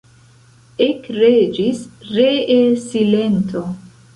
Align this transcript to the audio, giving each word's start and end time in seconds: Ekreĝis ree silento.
Ekreĝis 0.85 1.83
ree 2.15 2.65
silento. 2.87 3.63